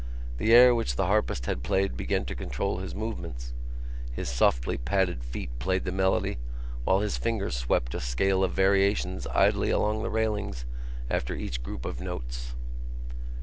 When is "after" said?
11.07-11.35